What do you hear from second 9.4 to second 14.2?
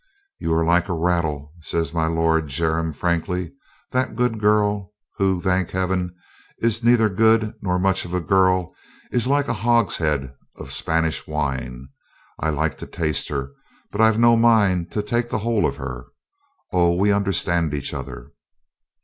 a hogshead of Spanish wine. I like to taste her, but I've